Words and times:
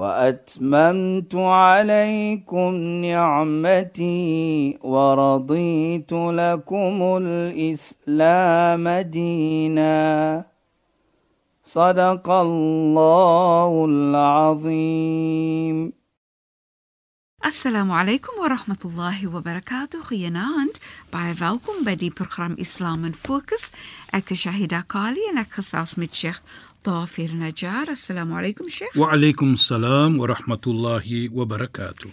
وأتممت 0.00 1.34
عليكم 1.34 2.74
نعمتي 3.04 4.78
ورضيت 4.82 6.12
لكم 6.12 7.18
الإسلام 7.22 8.88
دينا. 8.88 10.44
صدق 11.64 12.30
الله 12.30 13.86
العظيم. 13.88 15.92
السلام 17.46 17.92
عليكم 17.92 18.32
ورحمة 18.42 18.78
الله 18.84 19.36
وبركاته. 19.36 20.02
خيانات 20.02 20.76
باي 21.12 21.34
فالكم 21.34 21.72
بدي 21.86 22.12
برنامج 22.20 22.60
إسلام 22.60 23.12
فوكس. 23.12 23.72
أك 24.14 24.34
شهيدا 24.34 24.80
كالي. 24.80 25.20
أنا 25.32 25.46
خصاص 25.50 25.98
مت 25.98 26.14
شيخ 26.14 26.42
Assalamu 27.92 28.38
alaykum 28.38 28.68
Sheikh. 28.70 28.94
Wa 28.94 29.12
alaykum 29.12 29.56
salaam 29.58 30.16
wa 30.16 30.26
rahmatullahi 30.26 31.28
wa 31.30 31.44
barakatuh. 31.44 32.08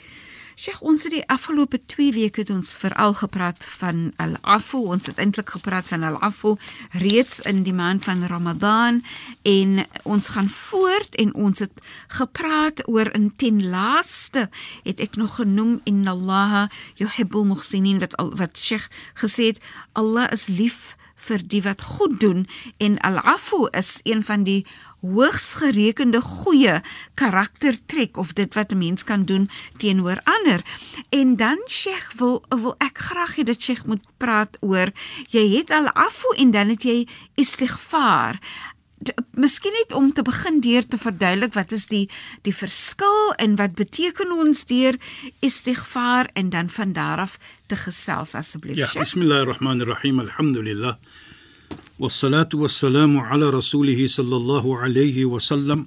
Sheikh, 0.57 0.81
ons 0.81 1.05
het 1.05 1.13
die 1.13 1.23
afgelope 1.31 1.79
2 1.85 2.11
weke 2.11 2.41
het 2.41 2.49
ons 2.51 2.73
veral 2.81 3.13
gepraat 3.15 3.63
van 3.77 4.11
al-afu. 4.19 4.81
Ons 4.91 5.07
het 5.07 5.21
eintlik 5.23 5.53
gepraat 5.55 5.87
van 5.87 6.03
al-afu 6.03 6.57
reeds 6.99 7.39
in 7.47 7.63
die 7.63 7.73
maand 7.77 8.03
van 8.03 8.25
Ramadan 8.27 9.03
en 9.47 9.85
ons 10.03 10.27
gaan 10.35 10.49
voort 10.49 11.15
en 11.15 11.33
ons 11.33 11.63
het 11.63 11.71
gepraat 12.19 12.83
oor 12.89 13.13
in 13.15 13.31
ten 13.35 13.63
laaste 13.69 14.49
het 14.83 14.99
ek 14.99 15.15
nog 15.15 15.39
genoem 15.39 15.79
innallaha 15.87 16.67
yuhibbul 16.99 17.47
muhsinin 17.47 18.03
wat 18.03 18.19
al, 18.19 18.35
wat 18.35 18.59
Sheikh 18.59 18.91
gesê 19.15 19.53
het 19.53 19.63
Allah 19.93 20.27
is 20.33 20.49
lief 20.51 20.97
vir 20.97 21.06
die 21.47 21.61
wat 21.61 21.81
goed 21.81 22.19
doen 22.19 22.47
en 22.77 22.99
al-afu 22.99 23.67
is 23.71 23.99
een 24.03 24.23
van 24.23 24.43
die 24.43 24.65
hoogs 25.01 25.53
gerekende 25.53 26.21
goeie 26.21 26.81
karaktertrek 27.13 28.17
of 28.17 28.33
dit 28.33 28.53
wat 28.53 28.71
'n 28.71 28.77
mens 28.77 29.03
kan 29.03 29.25
doen 29.25 29.49
teenoor 29.77 30.19
ander. 30.23 30.61
En 31.09 31.35
dan 31.35 31.57
Sheikh 31.67 32.11
wil 32.17 32.43
wil 32.49 32.75
ek 32.77 32.97
graag 32.97 33.35
hê 33.35 33.43
dat 33.43 33.61
Sheikh 33.61 33.85
moet 33.85 34.05
praat 34.17 34.57
oor 34.59 34.91
jy 35.29 35.57
het 35.57 35.69
al-afu 35.71 36.35
en 36.37 36.51
dan 36.51 36.69
het 36.69 36.83
jy 36.83 37.07
istighfar. 37.35 38.39
Miskien 39.34 39.74
net 39.74 39.92
om 39.98 40.12
te 40.14 40.22
begin 40.22 40.60
deur 40.62 40.84
te 40.86 40.98
verduidelik 40.98 41.56
wat 41.58 41.72
is 41.74 41.88
die 41.90 42.04
die 42.46 42.54
verskil 42.54 43.32
en 43.42 43.56
wat 43.58 43.74
beteken 43.74 44.30
ons 44.30 44.64
deur 44.70 44.98
istighfar 45.40 46.30
en 46.38 46.52
dan 46.54 46.70
van 46.70 46.92
daar 46.92 47.18
af 47.24 47.38
te 47.66 47.76
gesels 47.76 48.34
asseblief. 48.38 48.78
Ja, 48.78 48.88
bismillahirrahmanirrahim. 48.98 50.20
Alhamdulillah. 50.20 50.96
والصلاة 51.98 52.48
والسلام 52.54 53.18
على 53.18 53.50
رسوله 53.50 54.06
صلى 54.06 54.36
الله 54.36 54.78
عليه 54.78 55.24
وسلم 55.24 55.86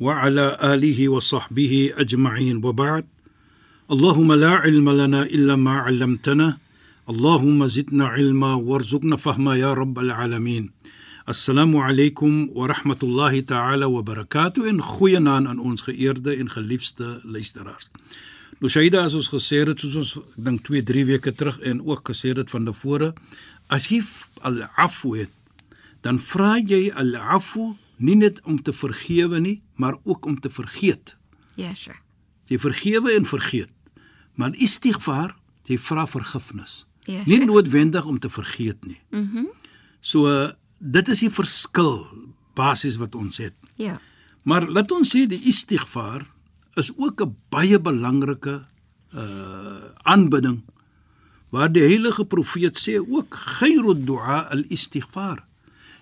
وعلى 0.00 0.58
آله 0.62 1.08
وصحبه 1.08 1.92
أجمعين 1.96 2.64
وبعد 2.64 3.06
اللهم 3.90 4.32
لا 4.32 4.50
علم 4.50 4.90
لنا 4.90 5.22
إلا 5.22 5.56
ما 5.56 5.78
علمتنا 5.86 6.58
اللهم 7.10 7.66
زدنا 7.66 8.06
علما 8.06 8.54
وارزقنا 8.54 9.16
فهما 9.16 9.56
يا 9.56 9.74
رب 9.74 9.98
العالمين 9.98 10.70
Assalamu 11.31 11.77
alaykum 11.79 12.49
wa 12.53 12.67
rahmatullahi 12.67 13.45
ta'ala 13.45 13.87
wa 13.89 14.01
barakatuh 14.01 14.67
en 14.67 14.81
goeienaand 14.81 15.47
aan 15.47 15.59
ons 15.59 15.81
geëerde 15.87 16.33
en 16.35 16.49
geliefde 16.51 17.21
luisteraars. 17.23 17.87
Nou 18.59 18.67
Shaida 18.67 19.05
as 19.07 19.15
ons 19.15 19.29
gesê 19.31 19.61
het 19.63 19.79
soos 19.79 19.95
ons 20.01 20.11
dink 20.35 20.65
2, 20.67 20.83
3 20.89 21.05
weke 21.07 21.31
terug 21.31 21.61
en 21.63 21.79
ook 21.87 22.11
gesê 22.11 22.33
het 22.35 22.51
van 22.51 22.67
tevore, 22.67 23.13
as 23.71 23.87
jy 23.87 24.01
al-afw 24.43 25.15
het, 25.21 25.31
dan 26.03 26.19
vra 26.19 26.57
jy 26.59 26.91
al-afw 26.91 27.69
nie 28.03 28.19
net 28.19 28.43
om 28.43 28.59
te 28.59 28.75
vergewe 28.75 29.39
nie, 29.39 29.61
maar 29.79 30.01
ook 30.03 30.27
om 30.27 30.35
te 30.35 30.51
vergeet. 30.51 31.15
Ja, 31.55 31.69
yeah, 31.69 31.75
sure. 31.79 31.99
Jy 32.51 32.59
vergewe 32.59 33.15
en 33.15 33.29
vergeet. 33.29 33.71
Maar 34.35 34.57
istighfar, 34.59 35.37
jy 35.71 35.79
vra 35.79 36.03
vergifnis. 36.11 36.81
Ja, 37.05 37.21
yeah, 37.21 37.23
sure. 37.23 37.37
Nie 37.37 37.45
noodwendig 37.47 38.03
om 38.03 38.19
te 38.19 38.29
vergeet 38.29 38.83
nie. 38.83 38.99
Mhm. 39.09 39.21
Mm 39.21 39.29
-hmm. 39.31 39.59
so 40.01 40.51
dit 40.81 41.09
is 41.13 41.19
die 41.19 41.33
verskil 41.33 42.07
basies 42.57 42.97
wat 43.01 43.15
ons 43.15 43.37
het. 43.37 43.55
ja. 43.77 43.99
Maar 44.43 44.65
laat 44.73 44.89
ons 44.91 45.05
sê 45.13 45.27
die 45.29 45.41
istighfar 45.51 46.25
is 46.81 46.89
ook 46.97 47.21
'n 47.21 47.35
baie 47.53 47.77
belangrike 47.79 48.65
uh 49.13 49.93
aanbidding 50.03 50.63
waar 51.51 51.71
die 51.71 51.83
heilige 51.83 52.25
profeet 52.25 52.79
sê 52.79 52.97
ook 52.97 53.29
khairu 53.29 53.93
du'a 53.93 54.47
al-istighfar. 54.49 55.43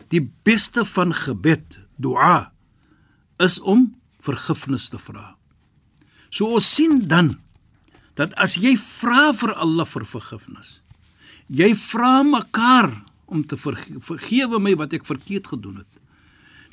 Die 0.07 0.31
beste 0.44 0.85
van 0.85 1.13
gebed, 1.13 1.79
du'a, 1.97 2.51
is 3.38 3.59
om 3.59 3.95
vergifnis 4.19 4.89
te 4.89 4.97
vra. 4.97 5.35
So 6.29 6.45
ons 6.45 6.75
sien 6.75 7.07
dan 7.07 7.39
dat 8.13 8.34
as 8.38 8.56
jy 8.56 8.78
vra 8.78 9.34
vir 9.34 9.53
Allah 9.53 9.85
vir 9.85 10.06
vergifnis, 10.06 10.81
jy 11.47 11.73
vra 11.75 12.23
mekaar 12.23 13.09
om 13.29 13.45
te 13.45 13.57
verge 13.57 14.00
vergewe 14.00 14.59
my 14.59 14.75
wat 14.75 14.94
ek 14.94 15.06
verkeerd 15.06 15.47
gedoen 15.47 15.81
het. 15.81 16.00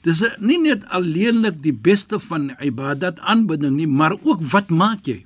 Dis 0.07 0.23
nie 0.39 0.59
net 0.63 0.85
alleenlik 0.95 1.63
die 1.65 1.75
beste 1.75 2.21
van 2.23 2.53
ibadat 2.63 3.19
aanbidding 3.21 3.77
nie, 3.77 3.89
maar 3.89 4.15
ook 4.23 4.43
wat 4.53 4.71
maak 4.71 5.07
jy? 5.07 5.25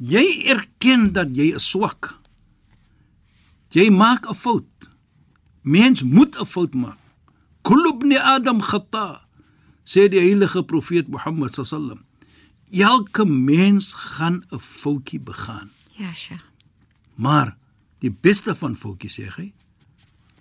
Jy 0.00 0.24
erken 0.52 1.12
dat 1.16 1.32
jy 1.36 1.50
is 1.56 1.68
swak. 1.70 2.14
Jy 3.70 3.90
maak 3.90 4.28
'n 4.28 4.34
fout. 4.34 4.90
Mens 5.62 6.02
moet 6.02 6.36
'n 6.36 6.46
fout 6.46 6.74
maak. 6.74 6.98
Kullu 7.62 7.92
ibn 7.94 8.12
Adam 8.16 8.60
khata, 8.60 9.24
sê 9.84 10.08
die 10.08 10.20
heilige 10.20 10.62
profeet 10.64 11.08
Mohammed 11.08 11.54
sallam. 11.54 12.04
Elke 12.72 13.24
mens 13.24 13.94
gaan 13.94 14.44
'n 14.50 14.58
foutjie 14.58 15.20
begaan. 15.20 15.70
Ja, 15.96 16.12
Sheikh. 16.12 16.44
Maar 17.14 17.56
die 17.98 18.10
beste 18.10 18.54
van 18.54 18.76
foutjies 18.76 19.18
sê 19.20 19.28
hy, 19.36 19.52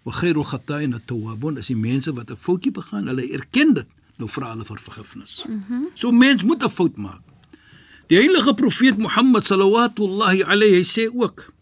wa 0.03 0.11
khairul 0.13 0.45
khata'in 0.45 0.93
at-tawwabun, 0.93 1.57
as 1.57 1.67
die 1.67 1.75
mense 1.75 2.13
wat 2.13 2.29
'n 2.31 2.35
foutjie 2.35 2.71
begaan, 2.71 3.07
hulle 3.07 3.25
erken 3.31 3.73
dit, 3.73 3.87
nou 4.17 4.29
vra 4.29 4.51
hulle 4.53 4.65
vir 4.65 4.79
vergifnis. 4.79 5.45
Mm 5.47 5.63
-hmm. 5.67 5.85
So 5.93 6.11
mens 6.11 6.43
moet 6.43 6.63
'n 6.63 6.69
fout 6.69 6.97
maak. 6.97 7.21
Die 8.09 8.17
heilige 8.17 8.53
profeet 8.53 8.97
Mohammed 8.97 9.45
sallallahu 9.45 10.43
alayhi 10.43 10.83
sê 10.83 11.09
ook: 11.13 11.53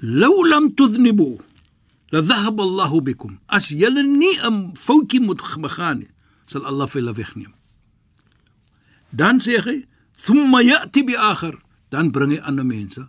"Law 0.00 0.46
lam 0.48 0.74
tudhnibu, 0.74 1.40
la 2.08 2.20
dhahaba 2.20 2.62
Allahu 2.62 3.02
bikum." 3.02 3.38
As 3.46 3.68
julle 3.68 4.02
nie 4.02 4.38
'n 4.40 4.72
foutjie 4.76 5.20
moet 5.20 5.40
begaan 5.60 5.98
nie, 5.98 6.10
sal 6.46 6.64
Allah 6.64 6.88
vir 6.88 7.02
julle 7.02 7.14
wegneem. 7.14 7.52
Dan 9.10 9.40
sê 9.40 9.60
hy: 9.60 9.86
"Thumma 10.16 10.62
ya'ti 10.62 11.04
bi 11.04 11.14
akhar." 11.16 11.60
Dan 11.90 12.10
bring 12.10 12.30
hy 12.30 12.40
ander 12.40 12.66
mense 12.66 13.08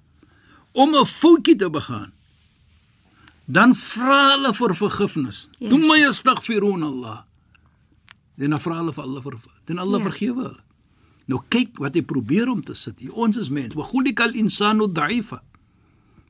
om 0.75 0.95
'n 0.95 1.05
foutjie 1.05 1.55
te 1.55 1.69
begaan. 1.69 2.11
Dan 3.45 3.75
vra 3.77 4.19
hulle 4.33 4.53
vir 4.57 4.75
vergifnis. 4.75 5.47
Yes. 5.59 5.69
Thumma 5.69 5.97
yastaghfirun 6.01 6.83
Allah. 6.83 7.25
Dan 8.35 8.57
vra 8.59 8.79
hulle 8.81 8.93
vir 8.93 9.03
Allah 9.03 9.21
vir 9.21 9.37
dan 9.65 9.79
Allah 9.79 9.99
Ja. 9.99 10.05
ja. 10.05 10.11
vergewe 10.11 10.43
hulle. 10.43 10.63
Nou 11.25 11.41
kyk 11.49 11.79
wat 11.81 11.95
hy 11.97 12.01
probeer 12.05 12.49
om 12.49 12.61
te 12.63 12.73
sit. 12.73 12.99
hier. 12.99 13.13
Ons 13.13 13.37
is 13.37 13.49
mens. 13.49 13.73
Wa 13.73 13.83
khuliqal 13.83 14.35
insanu 14.35 14.87
da'ifa. 14.91 15.41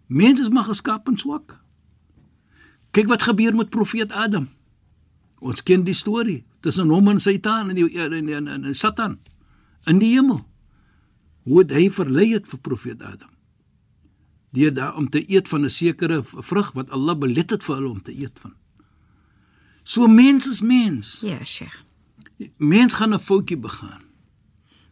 Mens 0.07 0.39
is 0.42 0.50
maar 0.50 0.63
geskaap 0.63 1.07
en 1.07 1.18
swak. 1.18 1.60
Kyk 2.92 3.07
wat 3.07 3.22
gebeur 3.28 3.56
met 3.56 3.69
profeet 3.69 4.12
Adam. 4.12 4.48
Ons 5.44 5.63
ken 5.63 5.84
die 5.84 5.94
storie 5.94 6.45
tussen 6.63 6.89
hom 6.89 7.07
en 7.12 7.19
Satan 7.19 7.69
en 7.69 7.75
die 7.75 7.86
en, 8.00 8.13
en, 8.13 8.48
en, 8.48 8.63
en, 8.63 8.75
Satan 8.75 9.19
in 9.86 10.00
die 10.00 10.13
hemel. 10.16 10.45
Hoe 11.44 11.66
hy 11.69 11.89
verlei 11.94 12.31
het 12.34 12.48
vir 12.50 12.60
profeet 12.60 13.04
Adam? 13.04 13.30
Deur 14.56 14.74
daar 14.74 14.96
om 14.96 15.10
te 15.10 15.22
eet 15.28 15.50
van 15.52 15.66
'n 15.66 15.69
sekere 15.69 16.24
vrug 16.24 16.72
wat 16.72 16.90
Allah 16.90 17.18
belet 17.18 17.50
het 17.50 17.63
vir 17.63 17.75
hulle 17.75 17.90
om 17.90 18.02
te 18.02 18.16
eet 18.22 18.40
van. 18.42 18.54
So 19.84 20.07
mens 20.07 20.48
is 20.48 20.62
mens. 20.62 21.19
Ja, 21.22 21.44
Sheikh. 21.44 21.84
Mens 22.57 22.94
gaan 22.94 23.13
'n 23.13 23.19
foutjie 23.19 23.57
begaan. 23.57 24.02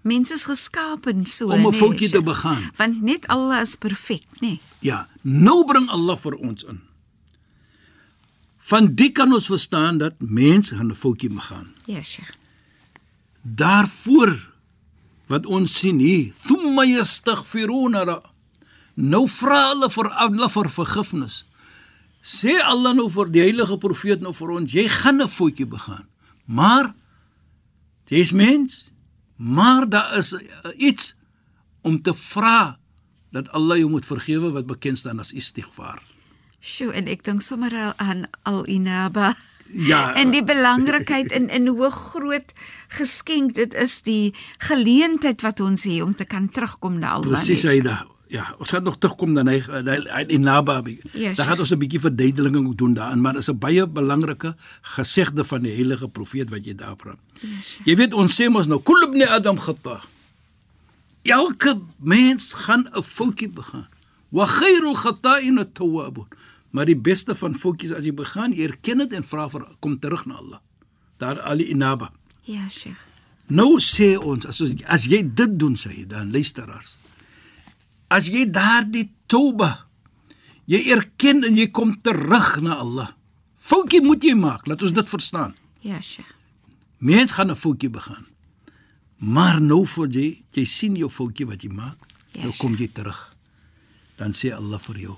Mens 0.01 0.31
is 0.31 0.44
geskapen 0.44 1.25
so 1.25 1.48
Om 1.48 1.60
'n 1.60 1.62
nee, 1.62 1.71
foutjie 1.71 2.10
te 2.10 2.21
begaan. 2.21 2.71
Want 2.75 3.01
net 3.01 3.27
Allah 3.27 3.62
is 3.62 3.75
perfek, 3.75 4.24
nê? 4.33 4.39
Nee. 4.39 4.60
Ja, 4.80 5.07
nou 5.21 5.66
bring 5.66 5.89
Allah 5.89 6.18
vir 6.18 6.36
ons 6.36 6.63
in. 6.63 6.80
Van 8.57 8.95
dit 8.95 9.12
kan 9.12 9.33
ons 9.33 9.45
verstaan 9.45 9.98
dat 9.98 10.13
mens 10.18 10.71
gaan 10.71 10.88
'n 10.92 10.95
foutjie 10.95 11.30
begaan. 11.30 11.74
Ja, 11.86 12.04
Sheikh. 12.04 12.31
Daarvoor 13.42 14.51
wat 15.25 15.45
ons 15.45 15.80
sien 15.80 16.00
hier, 16.00 16.33
thumma 16.48 16.83
yastaghfiruna. 16.83 18.21
Nou 18.95 19.25
vra 19.28 19.69
hulle 19.72 19.90
vir 19.90 20.10
Allah 20.12 20.50
vir 20.50 20.69
vergifnis. 20.69 21.44
Sê 22.24 22.56
Allah 22.62 22.94
nou 22.95 23.10
vir 23.12 23.31
die 23.34 23.42
heilige 23.44 23.78
profeet 23.78 24.22
nou 24.22 24.31
vir 24.34 24.51
ons, 24.56 24.74
jy 24.74 24.88
gaan 24.88 25.22
'n 25.22 25.28
foutjie 25.28 25.66
begaan. 25.66 26.07
Maar 26.45 26.94
jy's 28.07 28.31
mens, 28.31 28.92
maar 29.36 29.90
daar 29.90 30.18
is 30.18 30.34
iets 30.78 31.16
om 31.81 32.01
te 32.01 32.13
vra 32.13 32.78
dat 33.31 33.50
Allah 33.51 33.78
jou 33.78 33.90
moet 33.90 34.06
vergewe 34.06 34.51
wat 34.51 34.66
bekend 34.66 34.98
staan 34.98 35.19
as 35.19 35.31
istighfar. 35.31 36.01
Sjoe, 36.60 36.94
en 36.94 37.07
ek 37.07 37.24
dink 37.24 37.42
sommer 37.42 37.74
al 37.75 37.94
aan 37.98 38.28
al-inaba. 38.44 39.36
Ja. 39.74 40.13
En 40.16 40.31
die 40.31 40.44
belangrikheid 40.44 41.31
in 41.31 41.50
in 41.50 41.68
hoe 41.68 41.90
groot 41.92 42.54
geskenk 42.88 43.54
dit 43.54 43.74
is 43.74 44.01
die 44.01 44.34
geleentheid 44.57 45.42
wat 45.42 45.60
ons 45.60 45.84
het 45.84 46.01
om 46.01 46.16
te 46.16 46.25
kan 46.25 46.50
terugkom 46.50 47.00
na 47.00 47.18
Allah. 47.18 47.36
Presies. 47.36 47.66
Aida. 47.66 48.12
Ja, 48.33 48.56
ons 48.57 48.71
gaan 48.74 48.83
nog 48.83 48.97
terugkom 48.97 49.35
dan 49.38 49.47
hy 49.51 49.59
in 50.33 50.41
Naba. 50.41 50.80
Ja, 51.13 51.33
Daar 51.38 51.45
gaan 51.51 51.59
ons 51.59 51.69
'n 51.74 51.77
bietjie 51.77 52.00
verduideliking 52.00 52.65
ook 52.68 52.77
doen 52.77 52.94
daarin, 52.94 53.21
maar 53.21 53.38
is 53.38 53.50
'n 53.50 53.57
baie 53.57 53.88
belangrike 53.88 54.56
gesegde 54.81 55.44
van 55.45 55.62
die 55.62 55.71
heilige 55.74 56.07
profeet 56.07 56.50
wat 56.50 56.65
jy 56.65 56.75
daar 56.75 56.95
praat. 56.95 57.18
Ja, 57.41 57.47
Sheikh. 57.62 57.85
Jy 57.85 57.95
weet 57.95 58.13
ons 58.13 58.41
sê 58.41 58.50
mos 58.50 58.68
nou 58.68 58.81
kul 58.81 59.01
ibn 59.03 59.21
Adam 59.21 59.57
khata. 59.57 60.01
Elke 61.21 61.81
mens 62.00 62.53
gaan 62.53 62.88
'n 62.95 63.03
foutjie 63.03 63.50
begaan. 63.50 63.88
Wa 64.30 64.45
khairul 64.45 64.95
khata'in 64.95 65.57
at-tawwabun. 65.59 66.27
Maar 66.69 66.85
die 66.85 66.97
beste 66.97 67.35
van 67.35 67.53
foutjies 67.56 67.91
as 67.94 68.03
jy 68.03 68.13
begaan, 68.13 68.51
jy 68.51 68.63
erken 68.63 68.97
dit 68.97 69.13
en 69.13 69.24
vra 69.24 69.50
vir 69.50 69.68
kom 69.80 70.00
terug 70.00 70.25
na 70.25 70.33
Allah. 70.33 70.59
Daar 71.18 71.41
Ali 71.41 71.63
Inaba. 71.69 72.12
Ja, 72.41 72.69
Sheikh. 72.69 72.97
Nou 73.47 73.80
sê 73.80 74.18
ons 74.18 74.45
as 74.45 74.62
ons, 74.62 74.83
as 74.85 75.06
jy 75.06 75.21
dit 75.33 75.59
doen 75.59 75.75
sê 75.75 75.89
jy 75.89 76.07
dan 76.07 76.31
luisteraars. 76.31 76.97
As 78.13 78.27
jy 78.30 78.45
daardie 78.54 79.10
toba 79.27 79.71
jy 80.69 80.80
erken 80.94 81.44
en 81.48 81.57
jy 81.57 81.68
kom 81.75 81.95
terug 82.00 82.56
na 82.63 82.80
Allah. 82.83 83.10
Foutjie 83.60 84.04
moet 84.04 84.24
jy 84.24 84.36
maak, 84.38 84.68
laat 84.68 84.83
ons 84.83 84.95
dit 84.95 85.10
verstaan. 85.12 85.56
Ja, 85.83 86.00
Sheikh. 86.01 86.30
Mens 87.00 87.31
gaan 87.31 87.51
'n 87.51 87.56
foutjie 87.56 87.89
begaan. 87.89 88.25
Maar 89.18 89.62
nou 89.62 89.86
vir 89.86 90.07
jy, 90.07 90.44
jy 90.51 90.65
sien 90.65 90.95
jou 90.95 91.10
foutjie 91.10 91.45
wat 91.45 91.63
jy 91.63 91.69
maak, 91.69 91.98
Ja, 92.33 92.44
nou 92.44 92.54
kom 92.57 92.75
jy 92.75 92.88
terug. 92.88 93.36
Dan 94.18 94.33
sê 94.33 94.51
Allah 94.54 94.80
vir 94.80 94.98
jou: 94.98 95.18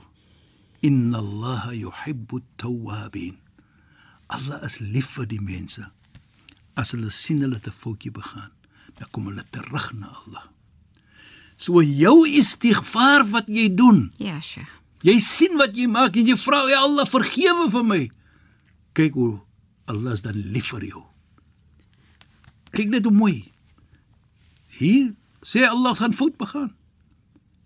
Inna 0.81 1.17
Allah 1.17 1.71
yuhibbu 1.73 2.37
at-tawwabin. 2.37 3.37
Allah 4.27 4.63
is 4.65 4.79
lief 4.79 5.15
vir 5.15 5.25
die 5.25 5.39
mense. 5.41 5.85
As 6.75 6.91
hulle 6.91 7.09
sien 7.09 7.41
hulle 7.41 7.55
het 7.55 7.67
'n 7.67 7.71
foutjie 7.71 8.11
begaan, 8.11 8.51
dan 8.95 9.07
kom 9.11 9.25
hulle 9.25 9.43
terug 9.51 9.93
na 9.93 10.07
Allah. 10.07 10.54
So 11.57 11.81
jou 11.81 12.25
istighfar 12.27 13.25
wat 13.31 13.47
jy 13.47 13.69
doen, 13.75 14.11
Ja, 14.17 14.39
Sheikh. 14.41 14.71
Jy 15.05 15.19
sien 15.21 15.57
wat 15.57 15.75
jy 15.77 15.85
maak 15.87 16.15
en 16.17 16.27
jy 16.27 16.35
vra 16.41 16.63
ja 16.69 16.79
Allah 16.83 17.05
vergewe 17.05 17.69
vir 17.69 17.83
my. 17.85 17.99
Kyk 18.97 19.13
hoe 19.13 19.39
Allah 19.87 20.13
is 20.17 20.21
dan 20.25 20.33
lief 20.51 20.71
vir 20.73 20.87
jou. 20.89 21.03
Kyk 22.73 22.89
net 22.89 23.05
hoe 23.05 23.13
mooi. 23.13 23.51
Hier 24.79 25.13
sê 25.45 25.63
Allah 25.67 25.93
gaan 25.95 26.13
fout 26.13 26.35
begaan. 26.41 26.71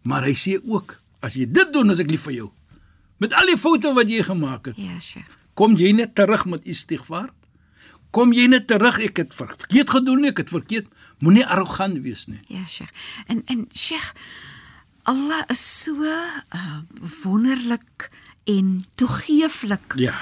Maar 0.03 0.27
hy 0.27 0.35
sê 0.35 0.57
ook 0.61 0.97
as 1.23 1.35
jy 1.39 1.47
dit 1.49 1.71
doen 1.73 1.89
as 1.89 1.99
ek 2.03 2.11
lief 2.11 2.27
vir 2.27 2.33
jou. 2.41 2.49
Met 3.19 3.33
al 3.35 3.49
die 3.51 3.57
foute 3.59 3.91
wat 3.95 4.07
jy 4.11 4.21
gemaak 4.23 4.67
het, 4.71 4.77
Ja, 4.77 4.99
Sheikh. 4.99 5.27
kom 5.55 5.75
jy 5.75 5.91
net 5.93 6.13
terug 6.15 6.45
met 6.45 6.65
istighfar. 6.67 7.31
Kom 8.15 8.33
jy 8.33 8.47
net 8.49 8.67
terug 8.67 8.97
ek 9.05 9.21
het 9.21 9.35
verkeerd 9.37 9.89
gedoen, 9.93 10.25
ek 10.31 10.43
het 10.43 10.53
verkeerd. 10.53 10.89
Moenie 11.19 11.45
arrogant 11.45 11.99
wees 12.01 12.25
nie. 12.31 12.39
Ja, 12.47 12.63
Sheikh. 12.65 12.93
En 13.27 13.43
en 13.51 13.65
Sheikh, 13.75 14.13
Allah 15.09 15.43
is 15.51 15.61
so 15.83 15.95
uh, 16.01 16.79
wonderlik 17.23 18.09
en 18.49 18.77
toegeeflik. 18.95 19.97
Ja. 19.99 20.15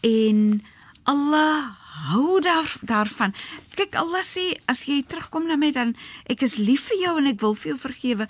En 0.00 0.62
Allah 1.02 1.72
hou 2.10 2.40
daar 2.40 2.74
daarvan. 2.80 3.34
Kyk, 3.74 3.96
Allah 4.00 4.22
sê 4.26 4.52
as 4.70 4.84
jy 4.88 5.02
terugkom 5.06 5.46
na 5.48 5.56
my 5.60 5.72
dan 5.74 5.94
ek 6.30 6.44
is 6.46 6.58
lief 6.60 6.88
vir 6.90 7.04
jou 7.06 7.16
en 7.20 7.30
ek 7.32 7.40
wil 7.42 7.56
vir 7.58 7.72
jou 7.72 7.80
vergewe. 7.86 8.28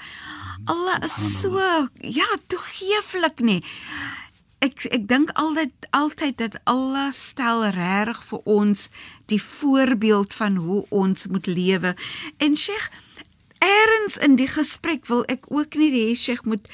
Allah 0.71 0.99
is 1.05 1.17
so 1.41 1.59
ja, 2.01 2.29
toegeeflik 2.47 3.43
nie. 3.43 3.61
Ek 4.63 4.85
ek 4.95 5.09
dink 5.11 5.33
altyd 5.35 5.89
altyd 5.91 6.37
dat 6.39 6.61
Allah 6.71 7.11
stel 7.11 7.65
regtig 7.75 8.21
vir 8.29 8.41
ons 8.45 8.91
die 9.27 9.41
voorbeeld 9.43 10.35
van 10.35 10.57
hoe 10.63 10.85
ons 10.89 11.27
moet 11.27 11.47
lewe. 11.47 11.97
En 12.39 12.57
Sheikh 12.57 12.91
Eerens 13.63 14.17
in 14.19 14.35
die 14.35 14.49
gesprek 14.51 15.07
wil 15.07 15.23
ek 15.31 15.45
ook 15.55 15.77
nie 15.79 15.91
hê 15.93 16.07
Sheikh 16.19 16.43
moet 16.51 16.65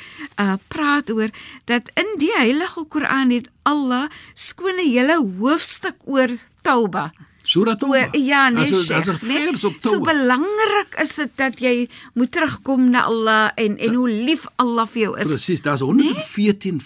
uh 0.41 0.57
praat 0.73 1.11
oor 1.13 1.29
dat 1.69 1.91
in 2.01 2.15
die 2.21 2.33
Heilige 2.33 2.87
Koran 2.89 3.33
het 3.35 3.51
Allah 3.69 4.07
skone 4.33 4.87
hele 4.87 5.19
hoofstuk 5.21 5.99
oor 6.09 6.33
Tauba. 6.65 7.11
Surah 7.45 7.77
Tauba. 7.77 7.93
Oor 8.09 8.17
ja, 8.17 8.49
nee, 8.49 8.65
As 8.65 8.91
as 8.91 9.09
'n 9.09 9.19
nee. 9.29 9.37
vers 9.37 9.65
op 9.65 9.77
So 9.81 9.91
Tauba. 9.91 10.13
belangrik 10.13 10.97
is 11.05 11.15
dit 11.15 11.37
dat 11.37 11.61
jy 11.61 11.89
moet 12.15 12.33
terugkom 12.33 12.91
na 12.91 13.05
Allah 13.05 13.51
en 13.55 13.77
en 13.79 13.95
hoe 13.95 14.09
lief 14.09 14.47
Allah 14.57 14.87
vir 14.89 15.03
jou 15.03 15.19
is. 15.19 15.29
Presies, 15.29 15.61
daar's 15.61 15.81
114 15.81 16.77
nee? 16.77 16.85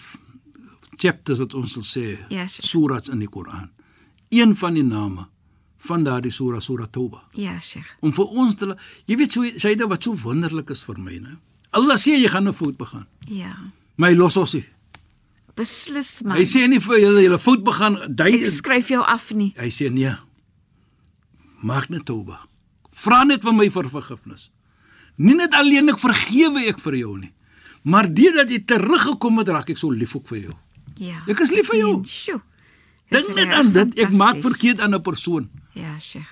Chapters 1.02 1.38
wat 1.42 1.54
ons 1.58 1.72
sal 1.76 1.82
sê, 1.86 2.06
Ja, 2.30 2.46
Sheikh. 2.46 2.66
surahs 2.70 3.08
in 3.12 3.18
die 3.24 3.28
Koran. 3.28 3.70
Een 4.30 4.54
van 4.56 4.74
die 4.78 4.82
name 4.86 5.26
van 5.82 6.04
daardie 6.06 6.30
surah, 6.30 6.60
surah 6.62 6.86
Tauba. 6.94 7.24
Ja, 7.34 7.56
Sheikh. 7.60 7.86
Om 8.00 8.12
vir 8.14 8.26
ons 8.42 8.54
te 8.56 8.68
jy 9.10 9.16
weet 9.18 9.32
so 9.34 9.42
sê 9.42 9.74
dit 9.76 9.88
wat 9.90 10.02
so 10.06 10.14
wonderlik 10.14 10.70
is 10.70 10.84
vir 10.86 10.98
my, 11.02 11.18
né? 11.18 11.36
Allah 11.72 11.96
sê 11.96 12.14
jy 12.20 12.28
gaan 12.28 12.46
'n 12.48 12.52
fout 12.52 12.76
begaan. 12.78 13.06
Ja. 13.28 13.52
Hy 13.98 14.14
los 14.14 14.36
ons 14.36 14.54
nie. 14.54 14.64
Beslis 15.56 16.22
man. 16.24 16.36
Hy 16.36 16.44
sê 16.44 16.68
nie 16.68 16.78
vir 16.80 16.98
julle 17.00 17.22
julle 17.22 17.38
fout 17.38 17.64
begaan, 17.64 17.98
dui 18.16 18.34
ek 18.40 18.46
skryf 18.46 18.88
jou 18.88 19.02
af 19.04 19.32
nie. 19.32 19.52
Hy 19.58 19.68
sê 19.68 19.90
nee. 19.92 20.14
Maak 21.62 21.90
net 21.90 22.04
Tauba. 22.06 22.40
Vra 22.92 23.24
net 23.24 23.42
vir 23.42 23.52
my 23.52 23.68
vir 23.70 23.88
vergifnis. 23.90 24.50
Nie 25.18 25.34
net 25.34 25.52
alleen 25.54 25.88
ek 25.92 25.98
vergewe 26.00 26.66
ek 26.68 26.80
vir 26.80 26.94
jou 26.96 27.18
nie, 27.18 27.32
maar 27.84 28.08
deurdat 28.08 28.50
jy 28.50 28.62
teruggekom 28.64 29.38
het, 29.42 29.48
raak 29.52 29.70
ek 29.70 29.78
so 29.78 29.90
lief 29.90 30.16
ook 30.16 30.26
vir 30.28 30.38
jou. 30.48 30.54
Ja. 30.96 31.22
Ek 31.28 31.40
is 31.40 31.50
lief 31.50 31.66
vir 31.70 31.78
jou. 31.78 32.04
Sjoe. 32.04 32.40
Dis 33.12 33.26
Dink 33.26 33.36
net 33.36 33.48
aan 33.52 33.72
dit, 33.72 33.98
ek 33.98 34.12
maak 34.16 34.36
verkeerd 34.40 34.80
aan 34.80 34.94
'n 34.94 35.02
persoon. 35.02 35.50
Ja, 35.74 35.98
Sheikh. 35.98 36.28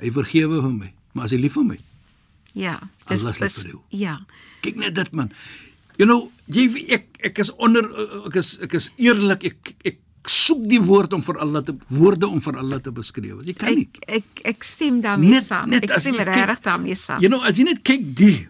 Hy 0.00 0.10
vergewe 0.10 0.60
vir 0.62 0.72
my, 0.72 0.94
maar 1.14 1.24
as 1.24 1.30
hy 1.32 1.38
lief 1.38 1.52
vir 1.54 1.64
my, 1.64 1.78
Ja, 2.54 2.78
Allah 3.08 3.30
is 3.30 3.38
lief 3.40 3.52
vir 3.62 3.70
jou. 3.70 3.80
Ja. 3.90 4.20
kyk 4.62 4.76
net 4.76 4.94
dit 4.94 5.12
man. 5.12 5.32
You 5.96 6.06
know, 6.06 6.30
jy 6.46 6.86
ek 6.90 7.06
ek 7.24 7.38
is 7.38 7.50
onder 7.56 7.82
ek 8.26 8.34
is 8.36 8.58
ek 8.60 8.74
is 8.74 8.90
eerlik, 8.98 9.44
ek 9.44 9.74
ek 9.84 9.98
soek 10.26 10.68
die 10.68 10.80
woord 10.80 11.12
om 11.12 11.22
vir 11.22 11.38
Allah 11.38 11.62
te 11.62 11.74
woorde 11.88 12.28
om 12.28 12.40
vir 12.40 12.56
Allah 12.58 12.78
te 12.80 12.90
beskryf. 12.92 13.42
Jy 13.44 13.52
kan 13.54 13.74
nie. 13.74 13.88
Ek 14.06 14.22
ek 14.22 14.40
ek 14.44 14.64
stem 14.64 15.00
daarmee 15.00 15.30
Net- 15.30 15.44
saam. 15.46 15.68
net 15.70 15.82
Ek 15.82 15.98
stem 15.98 16.14
regtig 16.14 16.60
daarmee 16.62 16.94
saam. 16.94 17.20
You 17.20 17.28
know, 17.28 17.42
as 17.42 17.56
jy 17.58 17.64
net 17.64 17.82
kyk 17.82 18.14
die, 18.14 18.48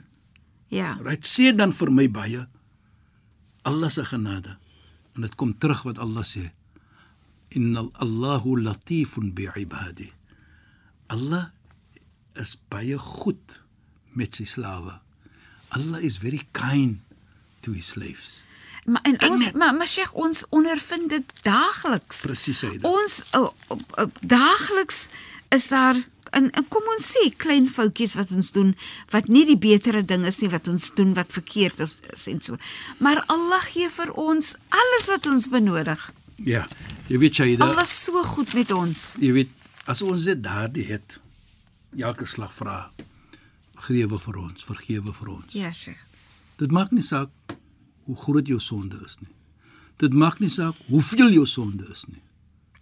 Ja. 0.70 0.98
right, 1.00 1.22
sê 1.24 1.54
dan 1.56 1.72
vir 1.72 1.90
my 1.90 2.08
baie 2.08 2.46
Allah 3.64 3.88
se 3.90 4.04
genade. 4.04 4.56
En 5.14 5.26
dit 5.26 5.34
kom 5.34 5.58
terug 5.58 5.82
wat 5.88 5.98
Allah 5.98 6.24
sê. 6.24 6.50
Inna 7.52 7.84
Allahu 7.92 8.56
latifun 8.62 9.32
bi'ibadi. 9.36 10.08
Allah 11.12 11.50
is 12.40 12.56
baie 12.72 12.96
goed 12.98 13.60
met 14.16 14.34
sy 14.34 14.46
slawe. 14.48 14.98
Allah 15.76 16.00
is 16.00 16.18
very 16.20 16.46
kind 16.56 17.00
to 17.60 17.72
his 17.72 17.92
slaves. 17.92 18.44
Maar 18.84 19.02
en 19.02 19.30
ons 19.30 19.44
net. 19.44 19.54
maar 19.54 19.74
maar 19.74 19.86
Sheikh, 19.86 20.14
ons 20.14 20.44
ondervind 20.48 21.08
dit 21.10 21.32
daagliks. 21.42 22.24
Presies 22.26 22.58
sê 22.58 22.72
dit. 22.72 22.84
Ons 22.88 23.20
uh, 23.36 23.46
uh, 23.70 23.76
uh, 23.98 24.06
daagliks 24.20 25.06
is 25.54 25.68
daar 25.68 26.00
en, 26.38 26.48
en 26.50 26.66
kom 26.72 26.88
ons 26.94 27.08
sê 27.14 27.28
klein 27.36 27.68
foutjies 27.70 28.16
wat 28.18 28.32
ons 28.36 28.52
doen 28.54 28.72
wat 29.14 29.28
nie 29.32 29.44
die 29.48 29.58
betere 29.60 30.02
ding 30.06 30.26
is 30.28 30.40
nie 30.42 30.50
wat 30.52 30.68
ons 30.68 30.90
doen 30.98 31.14
wat 31.18 31.32
verkeerd 31.34 31.80
is, 31.84 32.00
en 32.32 32.40
so. 32.44 32.58
Maar 33.00 33.22
Allah 33.32 33.62
gee 33.72 33.88
vir 33.90 34.12
ons 34.18 34.54
alles 34.70 35.08
wat 35.12 35.26
ons 35.30 35.48
benodig. 35.52 36.02
Ja, 36.42 36.64
jy 37.08 37.20
weet 37.22 37.38
Shaida, 37.38 37.68
Allah 37.68 37.84
is 37.86 37.96
so 38.04 38.22
goed 38.24 38.54
met 38.58 38.72
ons. 38.74 39.12
jy 39.22 39.32
weet 39.32 39.50
as 39.86 40.02
ons 40.02 40.24
dit 40.24 40.38
daardie 40.42 40.86
het, 40.88 41.18
elke 41.98 42.26
slag 42.26 42.52
vra, 42.54 42.76
vergewe 43.82 44.18
vir 44.18 44.38
ons, 44.38 44.64
vergewe 44.64 45.12
vir 45.12 45.28
ons. 45.36 45.54
Ja, 45.54 45.72
Sheikh. 45.74 46.00
Dit 46.58 46.70
maak 46.70 46.92
nie 46.94 47.02
saak 47.02 47.30
hoe 48.06 48.16
groot 48.16 48.46
jou 48.46 48.60
sonde 48.60 48.98
is 49.04 49.16
nie. 49.20 49.30
Dit 50.02 50.14
maak 50.14 50.40
nie 50.42 50.50
saak 50.50 50.78
hoeveel 50.88 51.30
jou 51.34 51.46
sonde 51.46 51.86
is 51.90 52.04
nie. 52.10 52.22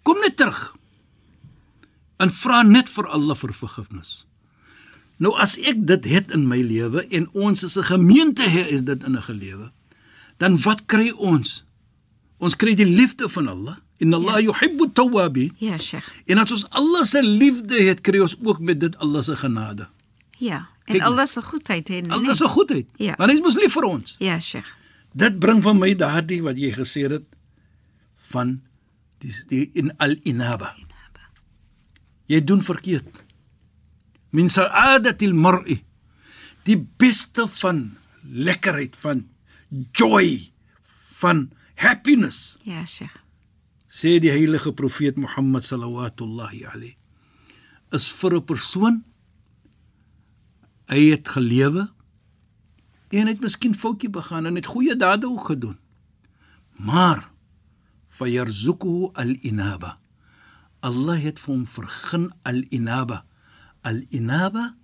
Kom 0.04 0.20
net 0.20 0.36
terug. 0.40 0.74
En 2.20 2.30
vra 2.30 2.62
net 2.66 2.90
vir 2.92 3.08
Allah 3.08 3.38
vir 3.38 3.54
vergifnis. 3.56 4.10
Nou 5.20 5.34
as 5.40 5.56
ek 5.68 5.82
dit 5.88 6.08
het 6.12 6.32
in 6.36 6.46
my 6.48 6.60
lewe 6.64 7.04
en 7.16 7.28
ons 7.36 7.64
as 7.64 7.76
'n 7.76 7.88
gemeente 7.92 8.44
het 8.48 8.68
is 8.68 8.82
dit 8.82 9.04
in 9.04 9.16
'n 9.16 9.22
gelewe, 9.22 9.72
dan 10.38 10.56
wat 10.62 10.86
kry 10.86 11.10
ons? 11.10 11.64
Ons 12.38 12.56
kry 12.56 12.74
die 12.74 12.88
liefde 12.88 13.28
van 13.28 13.48
Allah. 13.48 13.76
Inna 14.00 14.16
Allah 14.16 14.40
ja. 14.40 14.48
yuhibbu 14.48 14.84
at-tawwabin. 14.84 15.52
Ja, 15.58 15.78
Sheikh. 15.78 16.08
En 16.26 16.38
as 16.38 16.52
ons 16.52 16.64
Allah 16.70 17.04
se 17.04 17.22
liefde 17.22 17.82
het, 17.84 18.00
kry 18.00 18.20
ons 18.20 18.36
ook 18.42 18.60
met 18.60 18.80
dit 18.80 18.96
Allah 18.96 19.22
se 19.22 19.36
genade. 19.36 19.88
Ja. 20.38 20.68
En 20.84 21.00
Allah 21.00 21.26
se 21.26 21.42
goedheid 21.42 21.88
hè. 21.88 22.00
nee? 22.00 22.10
Allah 22.10 22.34
se 22.34 22.48
goedheid. 22.48 22.86
Ja. 22.96 23.14
Want 23.16 23.30
hy 23.30 23.36
is 23.36 23.42
mos 23.42 23.60
lief 23.60 23.72
vir 23.72 23.84
ons. 23.84 24.16
Ja, 24.18 24.40
Sheikh. 24.40 24.72
Dit 25.12 25.38
bring 25.38 25.62
van 25.62 25.78
my 25.78 25.94
daardie 25.94 26.42
wat 26.42 26.56
jy 26.58 26.72
gesê 26.72 27.04
het 27.10 27.26
van 28.30 28.60
die, 29.18 29.34
die 29.46 29.70
in 29.74 29.92
al-inaba. 29.96 30.74
Jy 32.30 32.38
doen 32.46 32.62
verkeerd. 32.62 33.24
Min 34.30 34.48
sa'adatil 34.52 35.34
mar'i. 35.34 35.80
Die 36.68 36.78
beste 36.78 37.48
van 37.58 37.88
lekkerheid 38.22 38.94
van 39.00 39.24
joy 39.96 40.52
van 41.20 41.50
happiness 41.80 42.58
Ja, 42.62 42.84
Sheikh. 42.86 43.16
sê 43.90 44.18
die 44.22 44.30
heilige 44.30 44.72
profeet 44.72 45.16
Mohammed 45.18 45.64
sallallahu 45.66 46.10
alayhi 46.22 46.96
is 47.92 48.06
vir 48.12 48.34
'n 48.36 48.44
persoon 48.44 49.04
hy 50.88 51.10
het 51.10 51.28
gelewe 51.28 51.88
en 53.10 53.26
het 53.26 53.40
miskien 53.40 53.74
foutjie 53.74 54.10
begaan 54.10 54.46
en 54.46 54.54
het 54.54 54.66
goeie 54.66 54.96
dade 54.96 55.26
ook 55.26 55.46
gedoen 55.46 55.78
maar 56.78 57.30
fayarzuquhu 58.06 59.10
al-inaba 59.14 59.98
Allah 60.80 61.18
het 61.20 61.38
vir 61.38 61.54
hom 61.54 61.66
vergun 61.66 62.30
al-inaba 62.42 63.24
al-inaba 63.82 64.74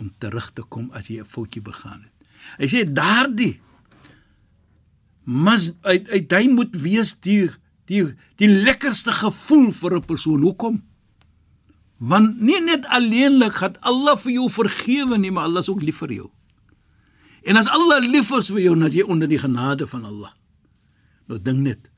om 0.00 0.12
terug 0.18 0.52
te 0.52 0.62
kom 0.62 0.90
as 0.92 1.08
jy 1.08 1.20
'n 1.20 1.24
foutjie 1.24 1.62
begaan 1.62 2.02
het 2.02 2.14
hy 2.58 2.66
sê 2.66 2.84
daardie 2.92 3.60
mas 5.24 5.70
uit, 5.82 6.08
uit 6.10 6.32
hy 6.32 6.48
moet 6.48 6.74
wees 6.76 7.14
die 7.20 7.50
die 7.90 8.04
die 8.40 8.48
lekkerste 8.48 9.12
gevoel 9.12 9.70
vir 9.72 9.96
'n 9.96 10.04
persoon. 10.04 10.42
Hoekom? 10.42 10.82
Want 11.98 12.40
nie 12.40 12.60
net 12.60 12.86
alleenlik 12.86 13.54
gaan 13.54 13.76
Allah 13.80 14.16
vir 14.16 14.32
jou 14.32 14.50
vergewe 14.50 15.18
nie, 15.18 15.30
maar 15.30 15.44
Allah 15.44 15.60
is 15.60 15.68
ook 15.68 15.82
lief 15.82 15.98
vir 15.98 16.12
jou. 16.12 16.30
En 17.44 17.56
as 17.56 17.68
Allah 17.68 18.00
lief 18.00 18.30
is 18.30 18.48
vir 18.48 18.60
jou, 18.60 18.78
dan 18.78 18.90
jy 18.90 19.02
onder 19.02 19.28
die 19.28 19.38
genade 19.38 19.86
van 19.86 20.04
Allah. 20.04 20.32
Nou 21.26 21.40
dink 21.40 21.58
net. 21.58 21.89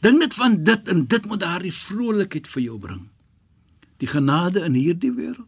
Dink 0.00 0.18
net 0.18 0.34
van 0.34 0.62
dit 0.64 0.88
en 0.88 1.06
dit 1.06 1.24
moet 1.26 1.40
daardie 1.40 1.74
vrolikheid 1.74 2.48
vir 2.48 2.62
jou 2.62 2.78
bring. 2.78 3.08
Die 3.98 4.08
genade 4.08 4.62
in 4.64 4.74
hierdie 4.78 5.12
wêreld 5.12 5.46